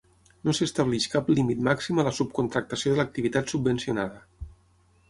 No 0.47 0.53
s'estableix 0.59 1.05
cap 1.15 1.29
límit 1.39 1.61
màxim 1.67 2.01
a 2.01 2.07
la 2.09 2.15
subcontractació 2.21 2.95
de 2.97 3.01
l'activitat 3.03 3.55
subvencionada. 3.57 4.53